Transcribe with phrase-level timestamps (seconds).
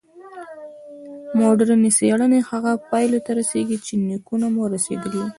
[1.39, 5.29] مډرني څېړنې هغو پایلو ته رسېږي چې نیکونه مو رسېدلي وو.